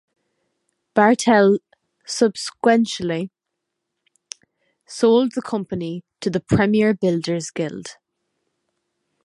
[0.95, 1.59] Bartel
[2.07, 3.29] subsequently
[4.87, 7.97] sold the company to the Premier Builders Guild.